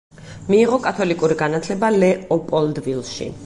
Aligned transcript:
მიიღო 0.53 0.79
კათოლიკური 0.85 1.37
განათლება 1.43 1.91
ლეოპოლდვილში. 1.99 3.33